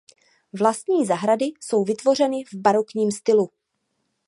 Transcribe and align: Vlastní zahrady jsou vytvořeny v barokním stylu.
Vlastní 0.53 1.05
zahrady 1.05 1.45
jsou 1.59 1.83
vytvořeny 1.83 2.43
v 2.53 2.53
barokním 2.53 3.11
stylu. 3.11 3.49